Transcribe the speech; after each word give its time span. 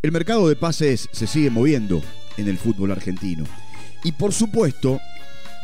El 0.00 0.12
mercado 0.12 0.48
de 0.48 0.54
pases 0.54 1.08
se 1.10 1.26
sigue 1.26 1.50
moviendo 1.50 2.00
en 2.36 2.46
el 2.46 2.56
fútbol 2.56 2.92
argentino. 2.92 3.44
Y 4.04 4.12
por 4.12 4.32
supuesto, 4.32 5.00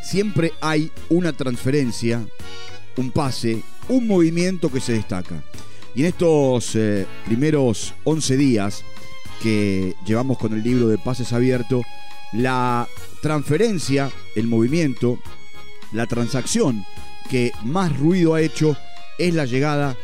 siempre 0.03 0.51
hay 0.59 0.91
una 1.07 1.31
transferencia, 1.31 2.27
un 2.97 3.11
pase, 3.11 3.63
un 3.87 4.07
movimiento 4.07 4.69
que 4.69 4.81
se 4.81 4.91
destaca. 4.91 5.41
Y 5.95 6.01
en 6.01 6.07
estos 6.07 6.75
eh, 6.75 7.07
primeros 7.25 7.93
11 8.03 8.35
días 8.35 8.83
que 9.41 9.95
llevamos 10.05 10.37
con 10.37 10.51
el 10.51 10.63
libro 10.63 10.89
de 10.89 10.97
pases 10.97 11.31
abierto, 11.31 11.83
la 12.33 12.89
transferencia, 13.21 14.11
el 14.35 14.47
movimiento, 14.47 15.17
la 15.93 16.07
transacción 16.07 16.85
que 17.29 17.53
más 17.63 17.97
ruido 17.97 18.33
ha 18.33 18.41
hecho 18.41 18.75
es 19.17 19.33
la 19.33 19.45
llegada 19.45 19.95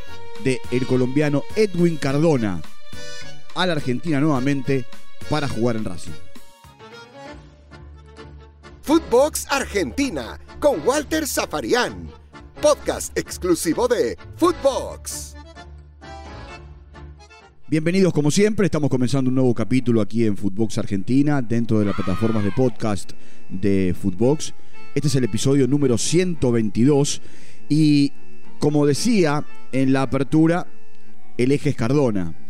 del 0.46 0.58
el 0.72 0.88
colombiano 0.88 1.44
Edwin 1.58 1.98
Cardona 1.98 2.62
a 3.56 3.66
la 3.66 3.74
Argentina 3.74 4.20
nuevamente 4.20 4.86
para 5.30 5.48
jugar 5.48 5.76
en 5.76 5.86
Racing. 5.86 6.12
Footbox 8.82 9.48
Argentina 9.50 10.40
con 10.60 10.86
Walter 10.86 11.28
Zafarian, 11.28 12.10
podcast 12.62 13.18
exclusivo 13.18 13.88
de 13.88 14.18
Footbox. 14.36 15.36
Bienvenidos 17.68 18.12
como 18.12 18.32
siempre, 18.32 18.66
estamos 18.66 18.90
comenzando 18.90 19.30
un 19.30 19.36
nuevo 19.36 19.56
capítulo 19.56 20.02
aquí 20.02 20.26
en 20.26 20.36
Footbox 20.36 20.78
Argentina 20.78 21.42
dentro 21.42 21.80
de 21.80 21.86
las 21.86 21.96
plataformas 21.96 22.44
de 22.44 22.52
podcast 22.52 23.12
de 23.50 23.96
Footbox. 23.98 24.54
Este 24.94 25.08
es 25.08 25.16
el 25.16 25.24
episodio 25.24 25.68
número 25.68 25.98
122 25.98 27.22
y 27.70 28.12
como 28.60 28.86
decía 28.86 29.46
en 29.72 29.94
la 29.94 30.02
apertura, 30.02 30.68
el 31.38 31.54
eje 31.54 31.70
es 31.70 31.76
Cardona. 31.78 32.41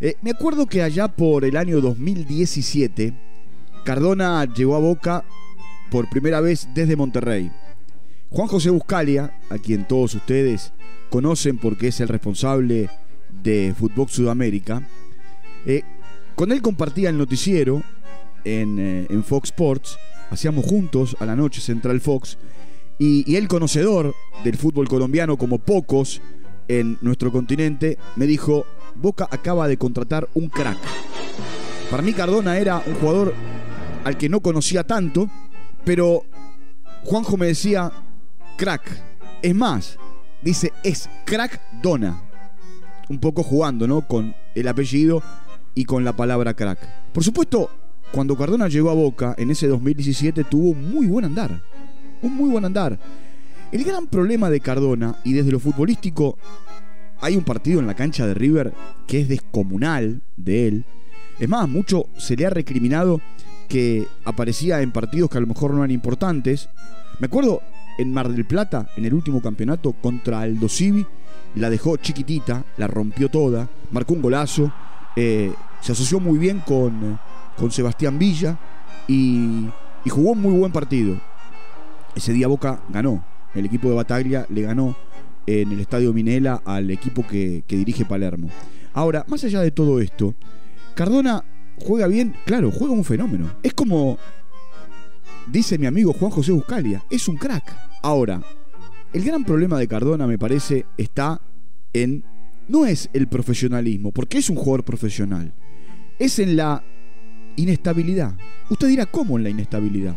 Eh, 0.00 0.16
me 0.20 0.30
acuerdo 0.30 0.66
que 0.66 0.82
allá 0.82 1.08
por 1.08 1.44
el 1.44 1.56
año 1.56 1.80
2017, 1.80 3.14
Cardona 3.84 4.44
llegó 4.44 4.76
a 4.76 4.80
Boca 4.80 5.24
por 5.90 6.10
primera 6.10 6.40
vez 6.40 6.68
desde 6.74 6.96
Monterrey. 6.96 7.50
Juan 8.30 8.48
José 8.48 8.70
Buscalia, 8.70 9.38
a 9.48 9.56
quien 9.58 9.88
todos 9.88 10.14
ustedes 10.14 10.72
conocen 11.08 11.56
porque 11.56 11.88
es 11.88 12.00
el 12.00 12.08
responsable 12.08 12.90
de 13.42 13.74
Fútbol 13.78 14.08
Sudamérica, 14.08 14.86
eh, 15.64 15.82
con 16.34 16.52
él 16.52 16.60
compartía 16.60 17.08
el 17.08 17.16
noticiero 17.16 17.82
en, 18.44 18.78
eh, 18.78 19.06
en, 19.08 19.24
Fox 19.24 19.48
Sports, 19.48 19.98
hacíamos 20.30 20.66
juntos 20.66 21.16
a 21.20 21.24
la 21.24 21.36
noche 21.36 21.62
Central 21.62 22.02
Fox, 22.02 22.36
y, 22.98 23.30
y 23.30 23.36
él 23.36 23.48
conocedor 23.48 24.14
del 24.44 24.56
fútbol 24.56 24.88
colombiano 24.88 25.38
como 25.38 25.58
pocos 25.58 26.20
en 26.68 26.98
nuestro 27.00 27.32
continente, 27.32 27.96
me 28.16 28.26
dijo, 28.26 28.66
Boca 29.00 29.28
acaba 29.30 29.68
de 29.68 29.76
contratar 29.76 30.28
un 30.34 30.48
crack. 30.48 30.78
Para 31.90 32.02
mí 32.02 32.12
Cardona 32.12 32.58
era 32.58 32.82
un 32.84 32.94
jugador 32.94 33.34
al 34.04 34.16
que 34.16 34.28
no 34.28 34.40
conocía 34.40 34.84
tanto, 34.84 35.28
pero 35.84 36.24
Juanjo 37.04 37.36
me 37.36 37.46
decía, 37.46 37.92
crack. 38.56 38.82
Es 39.42 39.54
más, 39.54 39.98
dice, 40.42 40.72
es 40.82 41.08
crack 41.24 41.60
Dona. 41.82 42.22
Un 43.08 43.18
poco 43.18 43.42
jugando, 43.42 43.86
¿no? 43.86 44.06
Con 44.06 44.34
el 44.54 44.68
apellido 44.68 45.22
y 45.74 45.84
con 45.84 46.04
la 46.04 46.16
palabra 46.16 46.54
crack. 46.54 47.12
Por 47.12 47.22
supuesto, 47.22 47.70
cuando 48.12 48.36
Cardona 48.36 48.68
llegó 48.68 48.90
a 48.90 48.94
Boca 48.94 49.34
en 49.38 49.50
ese 49.50 49.68
2017 49.68 50.44
tuvo 50.44 50.70
un 50.70 50.90
muy 50.90 51.06
buen 51.06 51.24
andar. 51.24 51.62
Un 52.22 52.34
muy 52.34 52.48
buen 52.50 52.64
andar. 52.64 52.98
El 53.72 53.84
gran 53.84 54.06
problema 54.06 54.48
de 54.48 54.60
Cardona, 54.60 55.16
y 55.24 55.32
desde 55.32 55.50
lo 55.50 55.58
futbolístico, 55.60 56.38
hay 57.20 57.36
un 57.36 57.44
partido 57.44 57.80
en 57.80 57.86
la 57.86 57.94
cancha 57.94 58.26
de 58.26 58.34
River 58.34 58.72
que 59.06 59.20
es 59.20 59.28
descomunal 59.28 60.22
de 60.36 60.68
él. 60.68 60.84
Es 61.38 61.48
más, 61.48 61.68
mucho 61.68 62.06
se 62.16 62.36
le 62.36 62.46
ha 62.46 62.50
recriminado 62.50 63.20
que 63.68 64.06
aparecía 64.24 64.80
en 64.80 64.92
partidos 64.92 65.30
que 65.30 65.38
a 65.38 65.40
lo 65.40 65.46
mejor 65.46 65.72
no 65.72 65.78
eran 65.78 65.90
importantes. 65.90 66.68
Me 67.18 67.26
acuerdo 67.26 67.62
en 67.98 68.12
Mar 68.12 68.28
del 68.28 68.44
Plata, 68.44 68.88
en 68.96 69.04
el 69.04 69.14
último 69.14 69.40
campeonato 69.40 69.92
contra 69.92 70.40
Aldo 70.40 70.68
Civi, 70.68 71.06
la 71.54 71.70
dejó 71.70 71.96
chiquitita, 71.96 72.64
la 72.76 72.86
rompió 72.86 73.30
toda, 73.30 73.68
marcó 73.90 74.14
un 74.14 74.22
golazo, 74.22 74.72
eh, 75.16 75.52
se 75.80 75.92
asoció 75.92 76.20
muy 76.20 76.38
bien 76.38 76.60
con, 76.60 77.18
con 77.56 77.70
Sebastián 77.70 78.18
Villa 78.18 78.58
y, 79.08 79.66
y 80.04 80.10
jugó 80.10 80.32
un 80.32 80.42
muy 80.42 80.52
buen 80.52 80.72
partido. 80.72 81.16
Ese 82.14 82.32
día 82.32 82.48
Boca 82.48 82.80
ganó, 82.90 83.24
el 83.54 83.64
equipo 83.64 83.88
de 83.88 83.94
Bataglia 83.94 84.46
le 84.50 84.62
ganó 84.62 84.96
en 85.46 85.72
el 85.72 85.80
Estadio 85.80 86.12
Minela 86.12 86.62
al 86.64 86.90
equipo 86.90 87.26
que, 87.26 87.62
dirige 87.68 88.04
Palermo. 88.04 88.48
Ahora, 88.92 89.24
más 89.28 89.44
allá 89.44 89.60
de 89.60 89.70
todo 89.70 90.00
esto, 90.00 90.34
Cardona 90.94 91.44
juega 91.78 92.06
bien, 92.06 92.34
claro, 92.44 92.70
juega 92.70 92.94
un 92.94 93.04
fenómeno. 93.04 93.50
Es 93.62 93.74
como 93.74 94.18
dice 95.46 95.78
mi 95.78 95.86
amigo 95.86 96.12
Juan 96.12 96.30
José 96.30 96.52
Buscalia, 96.52 97.02
es 97.10 97.28
un 97.28 97.36
crack. 97.36 97.76
Ahora, 98.02 98.42
el 99.12 99.24
gran 99.24 99.44
problema 99.44 99.78
de 99.78 99.88
Cardona, 99.88 100.26
me 100.26 100.38
parece, 100.38 100.86
está 100.96 101.40
en. 101.92 102.24
No 102.68 102.84
es 102.84 103.08
el 103.12 103.28
profesionalismo, 103.28 104.10
porque 104.10 104.38
es 104.38 104.50
un 104.50 104.56
jugador 104.56 104.84
profesional. 104.84 105.54
Es 106.18 106.38
en 106.40 106.56
la 106.56 106.82
inestabilidad. 107.54 108.36
Usted 108.68 108.88
dirá, 108.88 109.06
¿cómo 109.06 109.38
en 109.38 109.44
la 109.44 109.50
inestabilidad? 109.50 110.16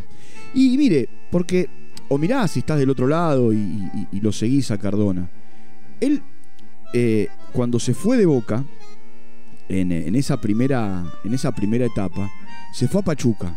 Y 0.52 0.76
mire, 0.76 1.08
porque 1.30 1.68
o 2.10 2.18
mirá 2.18 2.46
si 2.48 2.58
estás 2.58 2.78
del 2.78 2.90
otro 2.90 3.06
lado 3.06 3.52
y, 3.52 4.08
lo 4.20 4.32
seguís 4.32 4.72
a 4.72 4.78
Cardona. 4.78 5.30
Él, 6.00 6.20
eh, 6.92 7.28
cuando 7.52 7.78
se 7.78 7.94
fue 7.94 8.16
de 8.16 8.26
Boca, 8.26 8.64
en, 9.68 9.92
en, 9.92 10.16
esa 10.16 10.40
primera, 10.40 11.04
en 11.24 11.34
esa 11.34 11.52
primera 11.52 11.86
etapa, 11.86 12.28
se 12.74 12.88
fue 12.88 13.00
a 13.00 13.04
Pachuca. 13.04 13.56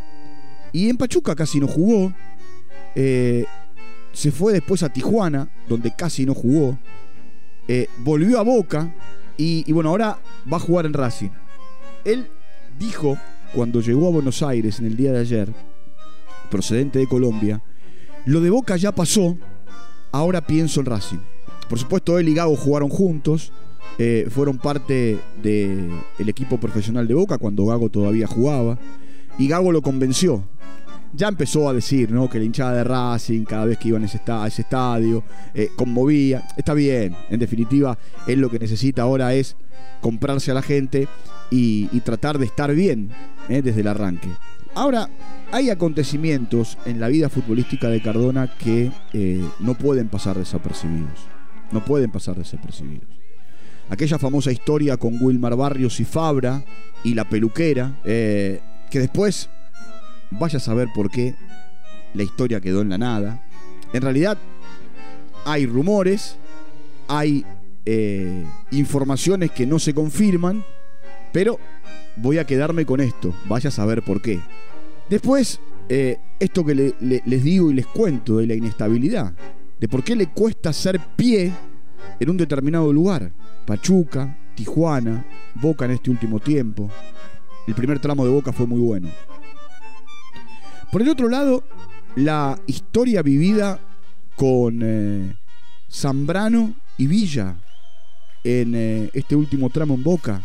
Y 0.71 0.87
en 0.87 0.97
Pachuca 0.97 1.35
casi 1.35 1.59
no 1.59 1.67
jugó. 1.67 2.13
Eh, 2.93 3.45
se 4.11 4.31
fue 4.31 4.53
después 4.53 4.83
a 4.83 4.89
Tijuana, 4.89 5.49
donde 5.67 5.91
casi 5.95 6.23
no 6.23 6.35
jugó. 6.35 6.77
Eh, 7.67 7.87
volvió 8.03 8.39
a 8.39 8.43
Boca 8.43 8.93
y, 9.35 9.63
y 9.65 9.71
bueno, 9.71 9.89
ahora 9.89 10.19
va 10.51 10.57
a 10.57 10.59
jugar 10.59 10.85
en 10.85 10.93
Racing. 10.93 11.31
Él 12.05 12.27
dijo, 12.77 13.17
cuando 13.51 13.81
llegó 13.81 14.09
a 14.09 14.11
Buenos 14.11 14.43
Aires 14.43 14.79
en 14.79 14.85
el 14.85 14.95
día 14.95 15.11
de 15.11 15.21
ayer, 15.21 15.51
procedente 16.51 16.99
de 16.99 17.07
Colombia, 17.07 17.63
lo 18.25 18.39
de 18.41 18.49
Boca 18.49 18.77
ya 18.77 18.93
pasó, 18.93 19.37
ahora 20.11 20.45
pienso 20.45 20.79
en 20.79 20.85
Racing. 20.85 21.19
Por 21.67 21.79
supuesto, 21.79 22.19
él 22.19 22.29
y 22.29 22.33
Gago 22.33 22.55
jugaron 22.55 22.89
juntos, 22.89 23.51
eh, 23.97 24.27
fueron 24.29 24.57
parte 24.57 25.19
del 25.41 25.89
de 26.17 26.31
equipo 26.31 26.57
profesional 26.57 27.07
de 27.07 27.13
Boca 27.13 27.37
cuando 27.37 27.65
Gago 27.65 27.89
todavía 27.89 28.27
jugaba, 28.27 28.79
y 29.37 29.47
Gago 29.47 29.71
lo 29.71 29.81
convenció. 29.81 30.47
Ya 31.15 31.27
empezó 31.27 31.69
a 31.69 31.73
decir 31.73 32.11
¿no? 32.11 32.29
que 32.29 32.39
la 32.39 32.45
hinchada 32.45 32.73
de 32.73 32.83
Racing, 32.83 33.43
cada 33.43 33.65
vez 33.65 33.77
que 33.77 33.89
iban 33.89 34.03
a 34.03 34.05
ese, 34.05 34.19
estadio, 34.61 35.23
eh, 35.53 35.69
conmovía. 35.75 36.47
Está 36.57 36.73
bien, 36.73 37.15
en 37.29 37.39
definitiva, 37.39 37.97
él 38.25 38.39
lo 38.39 38.49
que 38.49 38.57
necesita 38.57 39.03
ahora 39.03 39.33
es 39.35 39.55
comprarse 40.01 40.49
a 40.49 40.55
la 40.55 40.63
gente 40.63 41.07
y, 41.51 41.87
y 41.91 41.99
tratar 41.99 42.39
de 42.39 42.45
estar 42.45 42.73
bien 42.73 43.11
¿eh? 43.47 43.61
desde 43.61 43.81
el 43.81 43.87
arranque. 43.87 44.29
Ahora, 44.75 45.07
hay 45.51 45.69
acontecimientos 45.69 46.79
en 46.85 46.99
la 46.99 47.07
vida 47.07 47.29
futbolística 47.29 47.89
de 47.89 48.01
Cardona 48.01 48.51
que 48.57 48.91
eh, 49.13 49.47
no 49.59 49.75
pueden 49.75 50.09
pasar 50.09 50.37
desapercibidos. 50.37 51.27
No 51.71 51.85
pueden 51.85 52.09
pasar 52.09 52.35
desapercibidos. 52.35 53.07
Aquella 53.89 54.17
famosa 54.17 54.51
historia 54.51 54.97
con 54.97 55.21
Wilmar 55.21 55.55
Barrios 55.55 55.99
y 55.99 56.05
Fabra 56.05 56.63
y 57.03 57.13
la 57.13 57.29
peluquera, 57.29 57.99
eh, 58.03 58.61
que 58.89 58.99
después, 58.99 59.49
vaya 60.31 60.57
a 60.57 60.61
saber 60.61 60.87
por 60.95 61.11
qué, 61.11 61.35
la 62.15 62.23
historia 62.23 62.59
quedó 62.59 62.81
en 62.81 62.89
la 62.89 62.97
nada. 62.97 63.45
En 63.93 64.01
realidad, 64.01 64.39
hay 65.45 65.67
rumores, 65.67 66.37
hay 67.07 67.45
eh, 67.85 68.43
informaciones 68.71 69.51
que 69.51 69.67
no 69.67 69.77
se 69.77 69.93
confirman, 69.93 70.63
pero 71.31 71.59
voy 72.17 72.37
a 72.37 72.45
quedarme 72.45 72.85
con 72.85 73.01
esto, 73.01 73.33
vaya 73.45 73.69
a 73.69 73.71
saber 73.71 74.03
por 74.03 74.21
qué. 74.21 74.39
Después, 75.09 75.59
eh, 75.89 76.17
esto 76.39 76.65
que 76.65 76.75
le, 76.75 76.93
le, 76.99 77.21
les 77.25 77.43
digo 77.43 77.71
y 77.71 77.73
les 77.73 77.87
cuento 77.87 78.37
de 78.37 78.47
la 78.47 78.55
inestabilidad, 78.55 79.33
de 79.79 79.87
por 79.87 80.03
qué 80.03 80.15
le 80.15 80.27
cuesta 80.27 80.69
hacer 80.69 80.99
pie 81.15 81.51
en 82.19 82.29
un 82.29 82.37
determinado 82.37 82.91
lugar. 82.91 83.31
Pachuca, 83.65 84.37
Tijuana, 84.55 85.25
Boca 85.55 85.85
en 85.85 85.91
este 85.91 86.09
último 86.09 86.39
tiempo. 86.39 86.89
El 87.67 87.75
primer 87.75 87.99
tramo 87.99 88.25
de 88.25 88.31
Boca 88.31 88.51
fue 88.51 88.67
muy 88.67 88.79
bueno. 88.79 89.09
Por 90.91 91.01
el 91.01 91.09
otro 91.09 91.29
lado, 91.29 91.63
la 92.15 92.59
historia 92.67 93.21
vivida 93.21 93.79
con 94.35 94.79
eh, 94.83 95.35
Zambrano 95.91 96.75
y 96.97 97.07
Villa 97.07 97.55
en 98.43 98.75
eh, 98.75 99.09
este 99.13 99.35
último 99.35 99.69
tramo 99.69 99.95
en 99.95 100.03
Boca. 100.03 100.43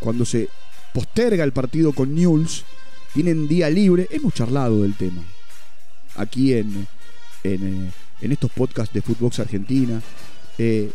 Cuando 0.00 0.24
se 0.24 0.48
posterga 0.92 1.44
el 1.44 1.52
partido 1.52 1.92
con 1.92 2.14
Newell's 2.14 2.64
tienen 3.14 3.48
día 3.48 3.68
libre. 3.70 4.06
Hemos 4.10 4.34
charlado 4.34 4.82
del 4.82 4.94
tema 4.94 5.22
aquí 6.16 6.54
en, 6.54 6.86
en, 7.44 7.92
en 8.20 8.32
estos 8.32 8.50
podcasts 8.52 8.94
de 8.94 9.02
Footbox 9.02 9.40
Argentina. 9.40 10.00
Eh, 10.58 10.90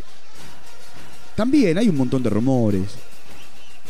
también 1.35 1.77
hay 1.77 1.89
un 1.89 1.97
montón 1.97 2.21
de 2.23 2.29
rumores. 2.29 2.89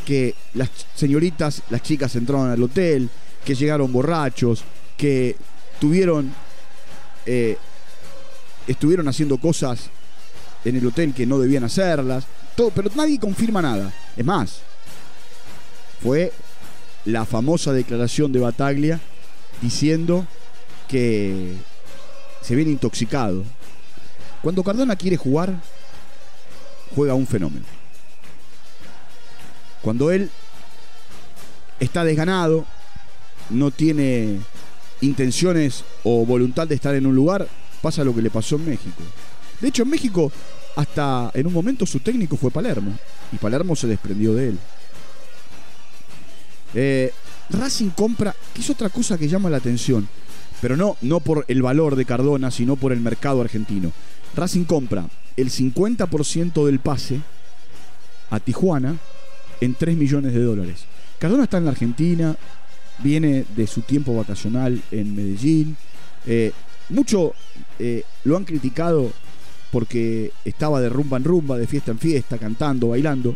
que 0.04 0.36
las 0.54 0.70
señoritas, 0.96 1.62
las 1.70 1.82
chicas 1.82 2.16
entraron 2.16 2.50
al 2.50 2.62
hotel, 2.62 3.10
que 3.46 3.56
llegaron 3.56 3.92
borrachos, 3.92 4.64
que 4.98 5.36
tuvieron, 5.80 6.34
eh, 7.26 7.58
estuvieron 8.68 9.08
haciendo 9.08 9.38
cosas 9.38 9.90
en 10.66 10.76
el 10.76 10.86
hotel 10.86 11.14
que 11.14 11.26
no 11.26 11.40
debían 11.40 11.64
hacerlas, 11.64 12.26
todo, 12.56 12.70
pero 12.70 12.90
nadie 12.96 13.20
confirma 13.20 13.62
nada. 13.62 13.94
Es 14.16 14.26
más, 14.26 14.62
fue 16.04 16.34
la 17.06 17.26
famosa 17.26 17.72
declaración 17.72 18.34
de 18.34 18.42
Bataglia 18.42 19.00
diciendo 19.62 20.28
que 20.90 21.54
se 22.42 22.56
viene 22.56 22.72
intoxicado. 22.72 23.44
Cuando 24.42 24.64
Cardona 24.64 24.98
quiere 24.98 25.16
jugar, 25.16 25.54
juega 26.94 27.14
un 27.14 27.26
fenómeno. 27.26 27.66
Cuando 29.82 30.12
él 30.12 30.30
está 31.80 32.04
desganado, 32.04 32.66
no 33.50 33.72
tiene 33.72 34.40
intenciones 35.00 35.86
o 36.04 36.26
voluntad 36.26 36.68
de 36.68 36.76
estar 36.76 36.96
en 36.96 37.06
un 37.06 37.16
lugar, 37.16 37.48
pasa 37.82 38.04
lo 38.04 38.14
que 38.14 38.22
le 38.22 38.30
pasó 38.30 38.58
en 38.58 38.70
México. 38.70 39.04
De 39.62 39.70
hecho, 39.70 39.84
en 39.84 39.90
México, 39.90 40.30
hasta 40.76 41.32
en 41.34 41.48
un 41.48 41.54
momento 41.54 41.86
su 41.86 42.02
técnico 42.02 42.36
fue 42.36 42.52
Palermo. 42.52 42.98
Y 43.32 43.38
Palermo 43.38 43.76
se 43.76 43.88
desprendió 43.88 44.34
de 44.34 44.50
él. 44.50 44.60
Eh, 46.74 47.12
Racing 47.50 47.90
compra, 47.90 48.36
que 48.54 48.62
es 48.62 48.70
otra 48.70 48.90
cosa 48.90 49.18
que 49.18 49.28
llama 49.28 49.50
la 49.50 49.58
atención, 49.58 50.08
pero 50.62 50.78
no, 50.78 50.98
no 51.02 51.20
por 51.20 51.46
el 51.48 51.62
valor 51.62 51.96
de 51.96 52.06
Cardona, 52.06 52.52
sino 52.52 52.76
por 52.76 52.92
el 52.92 53.00
mercado 53.00 53.42
argentino. 53.42 53.92
Racing 54.36 54.64
compra 54.64 55.08
el 55.36 55.52
50% 55.52 56.66
del 56.66 56.80
pase 56.80 57.20
a 58.30 58.40
Tijuana 58.40 58.98
en 59.62 59.76
3 59.76 59.98
millones 59.98 60.34
de 60.34 60.42
dólares. 60.42 60.86
Cardona 61.20 61.44
está 61.44 61.58
en 61.58 61.66
la 61.66 61.72
Argentina, 61.72 62.36
viene 63.00 63.46
de 63.56 63.68
su 63.68 63.82
tiempo 63.82 64.16
vacacional 64.16 64.82
en 64.92 65.16
Medellín. 65.16 65.78
Eh, 66.26 66.52
mucho 66.90 67.34
eh, 67.80 68.04
lo 68.24 68.38
han 68.38 68.46
criticado 68.46 69.12
porque 69.72 70.32
estaba 70.46 70.80
de 70.80 70.90
rumba 70.90 71.18
en 71.18 71.24
rumba, 71.24 71.58
de 71.58 71.68
fiesta 71.68 71.92
en 71.92 72.00
fiesta, 72.00 72.38
cantando, 72.38 72.90
bailando. 72.90 73.36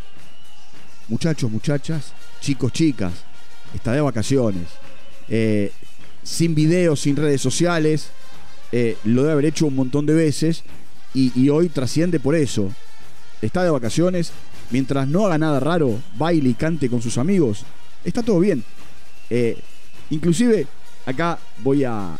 Muchachos, 1.10 1.50
muchachas, 1.50 2.12
chicos, 2.42 2.74
chicas, 2.74 3.14
está 3.74 3.94
de 3.94 4.02
vacaciones. 4.02 4.68
Eh, 5.30 5.72
sin 6.24 6.54
videos, 6.54 7.00
sin 7.00 7.16
redes 7.16 7.42
sociales. 7.42 8.10
lo 9.06 9.22
debe 9.22 9.32
haber 9.32 9.46
hecho 9.46 9.68
un 9.68 9.76
montón 9.76 10.06
de 10.06 10.14
veces 10.14 10.64
y, 11.14 11.50
hoy 11.50 11.70
trasciende 11.70 12.20
por 12.20 12.36
eso. 12.36 12.72
Está 13.42 13.64
de 13.64 13.70
vacaciones, 13.70 14.32
mientras 14.72 15.08
no 15.08 15.26
haga 15.26 15.38
nada 15.38 15.60
raro, 15.60 16.00
baile 16.18 16.50
y 16.50 16.54
cante 16.54 16.90
con 16.90 17.02
sus 17.02 17.18
amigos, 17.18 17.64
está 18.04 18.22
todo 18.22 18.40
bien. 18.40 18.64
Eh, 19.30 19.58
inclusive, 20.10 20.68
acá 21.06 21.40
voy 21.64 21.84
a, 21.84 22.18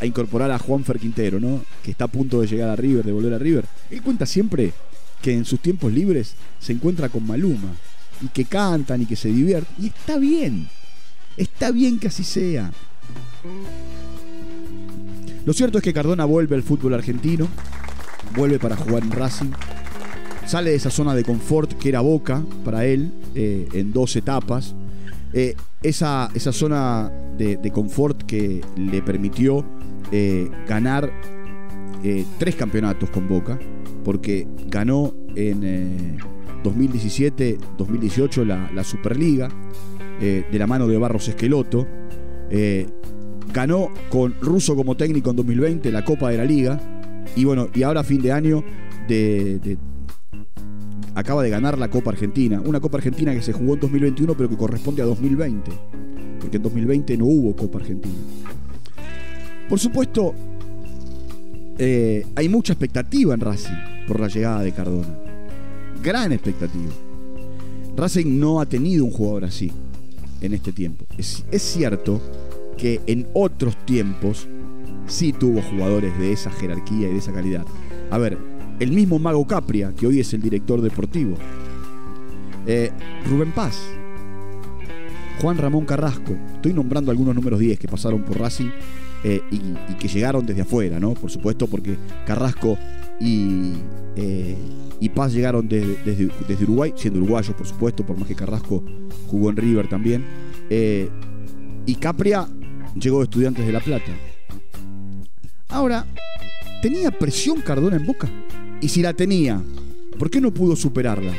a 0.00 0.06
incorporar 0.06 0.50
a 0.50 0.58
Juanfer 0.58 0.98
Quintero, 0.98 1.40
¿no? 1.40 1.64
Que 1.82 1.90
está 1.90 2.04
a 2.04 2.08
punto 2.08 2.40
de 2.40 2.46
llegar 2.46 2.70
a 2.70 2.76
River, 2.76 3.04
de 3.04 3.12
volver 3.12 3.34
a 3.34 3.38
River. 3.38 3.64
Él 3.90 4.02
cuenta 4.02 4.26
siempre 4.26 4.72
que 5.20 5.32
en 5.32 5.44
sus 5.44 5.60
tiempos 5.60 5.92
libres 5.92 6.34
se 6.60 6.72
encuentra 6.72 7.08
con 7.08 7.26
Maluma 7.26 7.74
y 8.20 8.28
que 8.28 8.44
cantan 8.44 9.02
y 9.02 9.06
que 9.06 9.16
se 9.16 9.28
divierten. 9.28 9.74
Y 9.78 9.86
está 9.88 10.18
bien. 10.18 10.68
Está 11.36 11.70
bien 11.70 11.98
que 11.98 12.08
así 12.08 12.24
sea. 12.24 12.70
Lo 15.44 15.52
cierto 15.52 15.78
es 15.78 15.84
que 15.84 15.92
Cardona 15.92 16.24
vuelve 16.24 16.56
al 16.56 16.62
fútbol 16.62 16.94
argentino, 16.94 17.48
vuelve 18.34 18.58
para 18.58 18.76
jugar 18.76 19.02
en 19.02 19.10
Racing, 19.10 19.50
sale 20.46 20.70
de 20.70 20.76
esa 20.76 20.90
zona 20.90 21.14
de 21.14 21.22
confort 21.22 21.74
que 21.74 21.90
era 21.90 22.00
Boca 22.00 22.42
para 22.64 22.86
él 22.86 23.12
eh, 23.34 23.68
en 23.72 23.92
dos 23.92 24.16
etapas. 24.16 24.74
Eh, 25.34 25.54
esa, 25.82 26.30
esa, 26.34 26.52
zona 26.52 27.10
de, 27.36 27.70
confort 27.72 28.22
que 28.22 28.62
le 28.76 29.02
permitió 29.02 29.66
eh, 30.12 30.48
ganar 30.66 31.12
tres 32.38 32.54
campeonatos 32.54 33.10
con 33.10 33.28
Boca, 33.28 33.58
porque 34.04 34.46
ganó 34.68 35.14
en 35.34 36.18
2017-2018 36.64 38.44
la, 38.44 38.84
Superliga 38.84 39.48
de 40.20 40.58
la 40.58 40.66
mano 40.66 40.88
de 40.88 40.98
Barros 40.98 41.28
Esqueloto. 41.28 41.86
ganó 43.52 43.90
con 44.10 44.34
Russo 44.40 44.74
como 44.74 44.96
técnico 44.96 45.30
en 45.30 45.36
2020 45.36 45.92
la 45.92 46.04
Copa 46.04 46.30
de 46.30 46.38
la 46.38 46.44
Liga. 46.44 46.80
Y 47.36 47.44
bueno, 47.44 47.68
y 47.74 47.82
ahora 47.82 48.02
fin 48.02 48.20
de 48.20 48.32
año 48.32 48.64
acaba 51.14 51.42
de 51.42 51.50
ganar 51.50 51.78
la 51.78 51.88
Copa 51.88 52.10
Argentina. 52.10 52.60
Una 52.64 52.80
Copa 52.80 52.98
Argentina 52.98 53.32
que 53.32 53.42
se 53.42 53.52
jugó 53.52 53.74
en 53.74 53.80
2021 53.80 54.34
pero 54.34 54.48
que 54.48 54.56
corresponde 54.56 55.02
a 55.02 55.06
2020. 55.06 55.70
Porque 56.40 56.56
en 56.56 56.62
2020 56.62 57.16
no 57.16 57.26
hubo 57.26 57.56
Copa 57.56 57.78
Argentina. 57.78 58.14
Por 59.68 59.78
supuesto, 59.78 60.34
eh, 61.78 62.26
hay 62.34 62.48
mucha 62.48 62.74
expectativa 62.74 63.34
en 63.34 63.40
Racing 63.40 64.06
por 64.06 64.20
la 64.20 64.28
llegada 64.28 64.62
de 64.62 64.72
Cardona. 64.72 65.23
Gran 66.04 66.32
expectativa. 66.32 66.92
Racing 67.96 68.38
no 68.38 68.60
ha 68.60 68.66
tenido 68.66 69.06
un 69.06 69.10
jugador 69.10 69.46
así 69.46 69.72
en 70.42 70.52
este 70.52 70.70
tiempo. 70.70 71.06
Es, 71.16 71.44
cierto 71.50 72.20
que 72.76 73.00
en 73.06 73.26
otros 73.32 73.74
tiempos 73.86 74.46
sí 75.06 75.32
tuvo 75.32 75.62
jugadores 75.62 76.18
de 76.18 76.32
esa 76.32 76.50
jerarquía 76.50 77.08
y 77.08 77.12
de 77.12 77.18
esa 77.18 77.32
calidad. 77.32 77.64
A 78.10 78.18
ver, 78.18 78.36
el 78.80 78.92
mismo 78.92 79.18
Mago 79.18 79.46
Capria, 79.46 79.94
que 79.96 80.06
hoy 80.06 80.20
es 80.20 80.34
el 80.34 80.42
director 80.42 80.82
deportivo, 80.82 81.36
eh, 82.66 82.90
Rubén 83.26 83.52
Paz, 83.52 83.80
Juan 85.40 85.56
Ramón 85.56 85.86
Carrasco, 85.86 86.36
estoy 86.56 86.74
nombrando 86.74 87.10
algunos 87.12 87.34
números 87.34 87.60
10 87.60 87.78
que 87.78 87.88
pasaron 87.88 88.24
por 88.24 88.38
Racing 88.38 88.70
eh, 89.24 89.40
y, 89.50 89.58
que 89.94 90.08
llegaron 90.08 90.44
desde 90.44 90.62
afuera, 90.62 91.00
¿no? 91.00 91.14
Por 91.14 91.30
supuesto, 91.30 91.66
porque 91.66 91.96
Carrasco 92.26 92.76
y, 93.20 93.72
eh, 94.16 94.56
y 95.00 95.08
Paz 95.08 95.32
llegaron 95.32 95.68
desde, 95.68 95.96
desde, 96.04 96.64
Uruguay, 96.64 96.92
siendo 96.96 97.20
uruguayos, 97.20 97.54
por 97.54 97.66
supuesto, 97.66 98.04
por 98.04 98.18
más 98.18 98.28
que 98.28 98.34
Carrasco 98.34 98.84
jugó 99.28 99.50
en 99.50 99.56
River 99.56 99.88
también. 99.88 100.24
y 101.86 101.94
Capria 101.96 102.48
llegó 102.94 103.18
de 103.18 103.24
Estudiantes 103.24 103.66
de 103.66 103.72
La 103.72 103.80
Plata. 103.80 104.12
Ahora, 105.68 106.06
¿tenía 106.82 107.10
presión 107.10 107.60
Cardona 107.60 107.96
en 107.96 108.06
boca? 108.06 108.30
Y 108.80 108.88
si 108.88 109.02
la 109.02 109.12
tenía, 109.12 109.60
¿por 110.18 110.30
qué 110.30 110.40
no 110.40 110.52
pudo 110.52 110.76
superarla? 110.76 111.32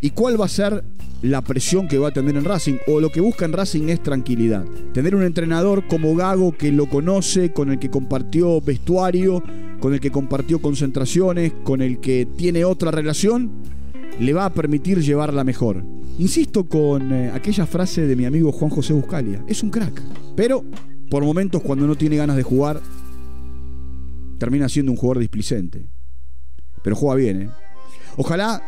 ¿Y 0.00 0.10
cuál 0.10 0.40
va 0.40 0.44
a 0.44 0.48
ser 0.48 0.84
la 1.30 1.42
presión 1.42 1.88
que 1.88 1.98
va 1.98 2.08
a 2.08 2.12
tener 2.12 2.36
en 2.36 2.44
Racing? 2.44 2.76
O 2.86 3.00
lo 3.00 3.10
que 3.10 3.20
busca 3.20 3.44
en 3.44 3.52
Racing 3.52 3.88
es 3.88 4.02
tranquilidad. 4.02 4.64
Tener 4.92 5.14
un 5.14 5.22
entrenador 5.22 5.86
como 5.86 6.14
Gago 6.14 6.52
que 6.52 6.72
lo 6.72 6.88
conoce, 6.88 7.52
con 7.52 7.70
el 7.70 7.78
que 7.78 7.90
compartió 7.90 8.60
vestuario, 8.60 9.42
con 9.80 9.94
el 9.94 10.00
que 10.00 10.10
compartió 10.10 10.60
concentraciones, 10.60 11.52
con 11.64 11.82
el 11.82 11.98
que 12.00 12.26
tiene 12.36 12.64
otra 12.64 12.90
relación, 12.90 13.50
le 14.18 14.32
va 14.32 14.46
a 14.46 14.52
permitir 14.52 15.00
llevarla 15.00 15.44
mejor. 15.44 15.84
Insisto 16.18 16.64
con 16.64 17.12
eh, 17.12 17.30
aquella 17.34 17.66
frase 17.66 18.06
de 18.06 18.16
mi 18.16 18.24
amigo 18.24 18.52
Juan 18.52 18.70
José 18.70 18.92
Buscalia. 18.92 19.44
Es 19.46 19.62
un 19.62 19.70
crack. 19.70 20.02
Pero 20.34 20.64
por 21.10 21.24
momentos 21.24 21.62
cuando 21.62 21.86
no 21.86 21.94
tiene 21.94 22.16
ganas 22.16 22.36
de 22.36 22.42
jugar, 22.42 22.80
termina 24.38 24.68
siendo 24.68 24.92
un 24.92 24.98
jugador 24.98 25.20
displicente 25.20 25.88
pero 26.86 26.94
juega 26.94 27.16
bien. 27.16 27.42
¿eh? 27.42 27.50
Ojalá 28.16 28.62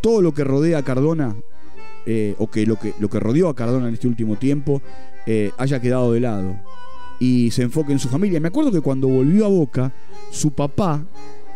todo 0.00 0.22
lo 0.22 0.32
que 0.32 0.44
rodea 0.44 0.78
a 0.78 0.84
Cardona, 0.84 1.34
eh, 2.06 2.34
o 2.38 2.50
que 2.50 2.66
lo, 2.66 2.76
que 2.76 2.94
lo 2.98 3.08
que 3.08 3.20
rodeó 3.20 3.48
a 3.48 3.54
Cardona 3.54 3.88
en 3.88 3.94
este 3.94 4.08
último 4.08 4.36
tiempo, 4.36 4.82
eh, 5.26 5.50
haya 5.58 5.80
quedado 5.80 6.12
de 6.12 6.20
lado 6.20 6.56
y 7.18 7.50
se 7.50 7.62
enfoque 7.62 7.92
en 7.92 7.98
su 7.98 8.08
familia. 8.08 8.40
Me 8.40 8.48
acuerdo 8.48 8.72
que 8.72 8.80
cuando 8.80 9.08
volvió 9.08 9.46
a 9.46 9.48
Boca, 9.48 9.92
su 10.30 10.52
papá 10.52 11.04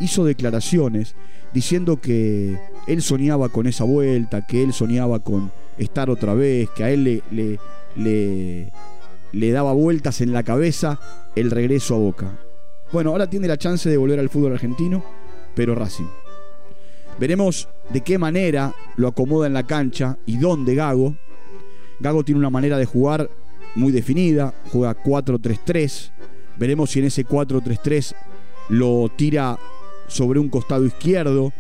hizo 0.01 0.25
declaraciones 0.25 1.15
diciendo 1.53 2.01
que 2.01 2.59
él 2.87 3.03
soñaba 3.03 3.49
con 3.49 3.67
esa 3.67 3.85
vuelta, 3.85 4.47
que 4.47 4.63
él 4.63 4.73
soñaba 4.73 5.19
con 5.19 5.51
estar 5.77 6.11
otra 6.11 6.35
vez, 6.35 6.69
que 6.71 6.85
a 6.85 6.91
él 6.91 7.05
le, 7.05 7.23
le, 7.31 7.59
le, 7.97 8.73
le 9.33 9.51
daba 9.51 9.73
vueltas 9.73 10.21
en 10.21 10.33
la 10.33 10.43
cabeza 10.43 11.01
el 11.37 11.51
regreso 11.51 11.95
a 11.95 11.99
Boca. 11.99 12.39
Bueno, 12.93 13.11
ahora 13.11 13.29
tiene 13.29 13.49
la 13.49 13.59
chance 13.59 13.89
de 13.89 13.97
volver 13.97 14.19
al 14.19 14.31
fútbol 14.31 14.53
argentino 14.53 15.03
pero 15.59 15.75
Racing. 15.75 16.28
Veremos 17.19 17.69
de 17.91 18.01
qué 18.01 18.19
manera 18.19 18.75
lo 18.97 19.09
acomoda 19.09 19.47
en 19.47 19.55
la 19.55 19.65
cancha 19.65 20.19
y 20.27 20.37
dónde 20.39 20.75
Gago. 20.75 21.17
Gago 22.01 22.25
tiene 22.25 22.39
una 22.39 22.51
manera 22.51 22.79
de 22.79 22.87
jugar 22.87 23.29
muy 23.75 23.93
definida, 23.93 24.55
juega 24.71 24.97
4-3-3. 25.03 26.11
Veremos 26.57 26.91
si 26.91 27.01
en 27.01 27.07
ese 27.07 27.27
4-3-3 27.27 28.15
lo 28.69 29.11
tira 29.17 29.59
sobre 30.07 30.39
un 30.39 30.49
costado 30.49 30.87
izquierdo, 30.87 31.53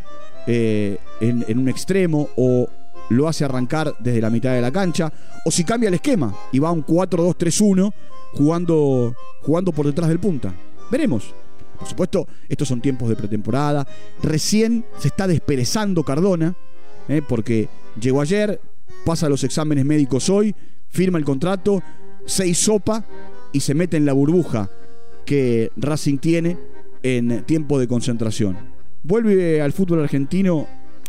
eh, 0.46 0.98
en, 1.20 1.58
un 1.58 1.68
extremo, 1.68 2.28
o 2.36 2.68
lo 3.10 3.28
hace 3.28 3.44
arrancar 3.44 3.94
desde 3.98 4.20
la 4.20 4.30
mitad 4.30 4.52
de 4.52 4.60
la 4.60 4.70
cancha, 4.70 5.12
o 5.44 5.50
si 5.50 5.64
cambia 5.64 5.88
el 5.88 5.94
esquema 5.94 6.34
y 6.52 6.58
va 6.58 6.68
a 6.68 6.72
un 6.72 6.84
4-2-3-1 6.84 7.92
jugando, 8.34 9.14
jugando 9.42 9.72
por 9.72 9.86
detrás 9.86 10.08
del 10.08 10.20
punta. 10.20 10.54
Veremos. 10.90 11.34
Por 11.78 11.88
supuesto, 11.88 12.26
estos 12.48 12.68
son 12.68 12.80
tiempos 12.80 13.08
de 13.08 13.16
pretemporada. 13.16 13.86
Recién 14.22 14.84
se 14.98 15.08
está 15.08 15.26
desperezando 15.26 16.02
Cardona, 16.02 16.54
¿eh? 17.08 17.22
porque 17.26 17.68
llegó 18.00 18.20
ayer, 18.20 18.60
pasa 19.04 19.28
los 19.28 19.44
exámenes 19.44 19.84
médicos 19.84 20.28
hoy, 20.28 20.54
firma 20.88 21.18
el 21.18 21.24
contrato, 21.24 21.82
se 22.26 22.46
hisopa 22.46 23.04
y 23.52 23.60
se 23.60 23.74
mete 23.74 23.96
en 23.96 24.04
la 24.04 24.12
burbuja 24.12 24.70
que 25.24 25.70
Racing 25.76 26.18
tiene 26.18 26.58
en 27.02 27.44
tiempo 27.44 27.78
de 27.78 27.86
concentración. 27.86 28.56
Vuelve 29.02 29.62
al 29.62 29.72
fútbol 29.72 30.02
argentino 30.02 30.66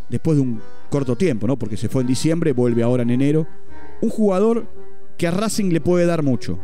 después 0.08 0.36
de 0.36 0.42
un 0.42 0.60
corto 0.88 1.16
tiempo, 1.16 1.46
¿no? 1.46 1.58
Porque 1.58 1.76
se 1.76 1.88
fue 1.88 2.02
en 2.02 2.08
diciembre, 2.08 2.52
vuelve 2.52 2.82
ahora 2.82 3.02
en 3.02 3.10
enero. 3.10 3.46
Un 4.00 4.10
jugador 4.10 4.66
que 5.16 5.26
a 5.26 5.30
Racing 5.30 5.70
le 5.70 5.80
puede 5.80 6.06
dar 6.06 6.22
mucho. 6.22 6.58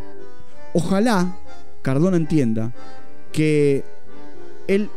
Ojalá 0.74 1.38
Cardona 1.82 2.16
entienda 2.16 2.72
que 3.32 3.84
él 4.68 4.90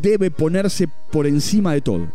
debe 0.00 0.30
ponerse 0.30 0.88
por 1.10 1.26
encima 1.26 1.72
de 1.74 1.80
todo. 1.80 2.12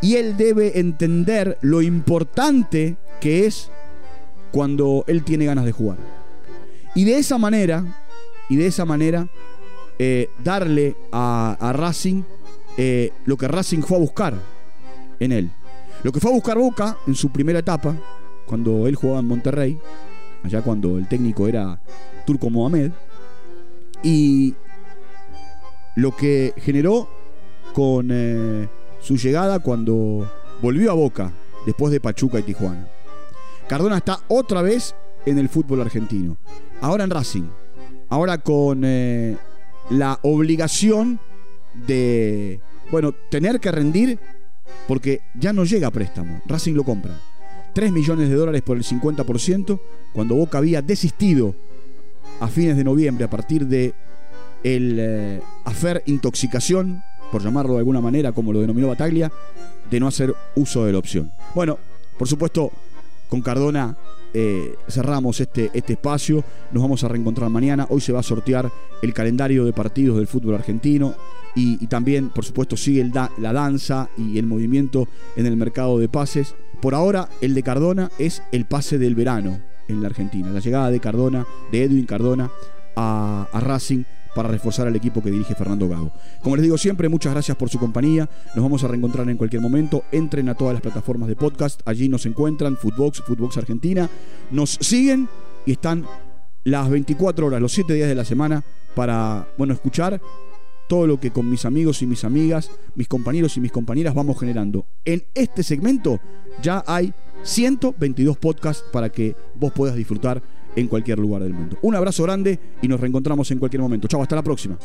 Y 0.00 0.16
él 0.16 0.36
debe 0.36 0.80
entender 0.80 1.58
lo 1.60 1.80
importante 1.80 2.96
que 3.20 3.46
es 3.46 3.70
cuando 4.50 5.04
él 5.06 5.22
tiene 5.22 5.44
ganas 5.44 5.64
de 5.64 5.72
jugar. 5.72 5.98
Y 6.94 7.04
de 7.04 7.18
esa 7.18 7.38
manera, 7.38 7.84
y 8.48 8.56
de 8.56 8.66
esa 8.66 8.84
manera, 8.84 9.28
eh, 9.98 10.28
darle 10.42 10.96
a, 11.12 11.72
Racing 11.74 12.22
eh, 12.76 13.12
lo 13.24 13.36
que 13.36 13.46
Racing 13.46 13.82
fue 13.82 13.96
a 13.96 14.00
buscar 14.00 14.34
en 15.20 15.32
él. 15.32 15.50
Lo 16.02 16.10
que 16.10 16.20
fue 16.20 16.30
a 16.30 16.34
buscar 16.34 16.58
Boca 16.58 16.98
en 17.06 17.14
su 17.14 17.30
primera 17.30 17.60
etapa, 17.60 17.94
cuando 18.46 18.88
él 18.88 18.96
jugaba 18.96 19.20
en 19.20 19.28
Monterrey, 19.28 19.78
allá 20.42 20.62
cuando 20.62 20.98
el 20.98 21.06
técnico 21.06 21.46
era 21.46 21.80
Turco 22.26 22.50
Mohamed, 22.50 22.90
y 24.02 24.54
lo 25.96 26.16
que 26.16 26.54
generó 26.58 27.08
con 27.74 28.08
eh, 28.10 28.68
su 29.00 29.16
llegada 29.16 29.58
cuando 29.58 30.30
volvió 30.60 30.90
a 30.90 30.94
Boca 30.94 31.32
después 31.66 31.92
de 31.92 32.00
Pachuca 32.00 32.38
y 32.38 32.42
Tijuana. 32.42 32.88
Cardona 33.68 33.98
está 33.98 34.20
otra 34.28 34.62
vez 34.62 34.94
en 35.26 35.38
el 35.38 35.48
fútbol 35.48 35.80
argentino. 35.80 36.36
Ahora 36.80 37.04
en 37.04 37.10
Racing. 37.10 37.48
Ahora 38.08 38.38
con 38.38 38.82
eh, 38.84 39.36
la 39.90 40.18
obligación 40.22 41.18
de, 41.86 42.60
bueno, 42.90 43.12
tener 43.30 43.60
que 43.60 43.70
rendir 43.70 44.18
porque 44.86 45.22
ya 45.34 45.52
no 45.52 45.64
llega 45.64 45.88
a 45.88 45.92
préstamo. 45.92 46.42
Racing 46.46 46.74
lo 46.74 46.84
compra. 46.84 47.18
3 47.74 47.92
millones 47.92 48.28
de 48.28 48.34
dólares 48.34 48.62
por 48.62 48.76
el 48.76 48.84
50% 48.84 49.80
cuando 50.12 50.34
Boca 50.34 50.58
había 50.58 50.82
desistido 50.82 51.54
a 52.40 52.48
fines 52.48 52.76
de 52.76 52.84
noviembre 52.84 53.24
a 53.24 53.30
partir 53.30 53.66
de 53.66 53.94
el 54.62 54.96
eh, 54.98 55.42
afer 55.64 56.02
intoxicación, 56.06 57.02
por 57.30 57.42
llamarlo 57.42 57.74
de 57.74 57.78
alguna 57.78 58.00
manera, 58.00 58.32
como 58.32 58.52
lo 58.52 58.60
denominó 58.60 58.88
Bataglia, 58.88 59.32
de 59.90 60.00
no 60.00 60.06
hacer 60.06 60.34
uso 60.54 60.84
de 60.84 60.92
la 60.92 60.98
opción. 60.98 61.32
Bueno, 61.54 61.78
por 62.18 62.28
supuesto, 62.28 62.70
con 63.28 63.40
Cardona 63.40 63.96
eh, 64.34 64.74
cerramos 64.88 65.40
este, 65.40 65.70
este 65.74 65.94
espacio. 65.94 66.44
Nos 66.72 66.82
vamos 66.82 67.04
a 67.04 67.08
reencontrar 67.08 67.50
mañana. 67.50 67.86
Hoy 67.90 68.00
se 68.00 68.12
va 68.12 68.20
a 68.20 68.22
sortear 68.22 68.70
el 69.02 69.14
calendario 69.14 69.64
de 69.64 69.72
partidos 69.72 70.16
del 70.16 70.26
fútbol 70.26 70.54
argentino. 70.54 71.14
Y, 71.54 71.86
también, 71.88 72.30
por 72.30 72.46
supuesto, 72.46 72.78
sigue 72.78 73.10
la 73.38 73.52
danza 73.52 74.08
y 74.16 74.38
el 74.38 74.46
movimiento 74.46 75.06
en 75.36 75.44
el 75.44 75.56
mercado 75.58 75.98
de 75.98 76.08
pases. 76.08 76.54
Por 76.80 76.94
ahora, 76.94 77.28
el 77.42 77.54
de 77.54 77.62
Cardona 77.62 78.10
es 78.18 78.42
el 78.52 78.64
pase 78.64 78.98
del 78.98 79.14
verano 79.14 79.60
en 79.86 80.00
la 80.00 80.08
Argentina. 80.08 80.50
La 80.50 80.60
llegada 80.60 80.90
de 80.90 80.98
Cardona, 80.98 81.46
de 81.70 81.84
Edwin 81.84 82.06
Cardona 82.06 82.50
a, 82.96 83.48
a 83.52 83.60
Racing 83.60 84.04
para 84.34 84.48
reforzar 84.48 84.86
al 84.86 84.96
equipo 84.96 85.22
que 85.22 85.30
dirige 85.30 85.54
Fernando 85.54 85.88
Gago. 85.88 86.12
Como 86.42 86.56
les 86.56 86.62
digo 86.62 86.78
siempre, 86.78 87.08
muchas 87.08 87.32
gracias 87.32 87.56
por 87.56 87.68
su 87.68 87.78
compañía. 87.78 88.28
Nos 88.54 88.62
vamos 88.62 88.82
a 88.84 88.88
reencontrar 88.88 89.28
en 89.28 89.36
cualquier 89.36 89.62
momento. 89.62 90.04
Entren 90.12 90.48
a 90.48 90.54
todas 90.54 90.74
las 90.74 90.82
plataformas 90.82 91.28
de 91.28 91.36
podcast. 91.36 91.80
Allí 91.84 92.08
nos 92.08 92.26
encuentran 92.26 92.76
Footbox, 92.76 93.22
Footbox 93.22 93.58
Argentina. 93.58 94.08
Nos 94.50 94.78
siguen 94.80 95.28
y 95.66 95.72
están 95.72 96.06
las 96.64 96.88
24 96.88 97.46
horas, 97.46 97.60
los 97.60 97.72
7 97.72 97.92
días 97.94 98.08
de 98.08 98.14
la 98.14 98.24
semana 98.24 98.64
para, 98.94 99.48
bueno, 99.58 99.74
escuchar 99.74 100.20
todo 100.88 101.06
lo 101.06 101.18
que 101.18 101.30
con 101.30 101.48
mis 101.48 101.64
amigos 101.64 102.02
y 102.02 102.06
mis 102.06 102.24
amigas, 102.24 102.70
mis 102.94 103.08
compañeros 103.08 103.56
y 103.56 103.60
mis 103.60 103.72
compañeras 103.72 104.14
vamos 104.14 104.38
generando. 104.38 104.84
En 105.04 105.24
este 105.34 105.62
segmento 105.62 106.20
ya 106.62 106.84
hay 106.86 107.14
122 107.44 108.36
podcasts 108.36 108.84
para 108.92 109.10
que 109.10 109.34
vos 109.54 109.72
puedas 109.72 109.96
disfrutar 109.96 110.42
en 110.76 110.88
cualquier 110.88 111.18
lugar 111.18 111.42
del 111.42 111.54
mundo. 111.54 111.78
Un 111.82 111.94
abrazo 111.94 112.22
grande 112.22 112.58
y 112.80 112.88
nos 112.88 113.00
reencontramos 113.00 113.50
en 113.50 113.58
cualquier 113.58 113.82
momento. 113.82 114.08
Chao, 114.08 114.22
hasta 114.22 114.36
la 114.36 114.42
próxima. 114.42 114.78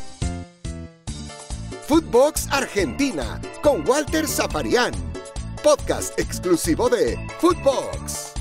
Footbox 1.86 2.48
Argentina 2.50 3.40
con 3.62 3.86
Walter 3.88 4.26
Zaparián, 4.26 4.92
podcast 5.62 6.18
exclusivo 6.18 6.90
de 6.90 7.18
Footbox. 7.40 8.37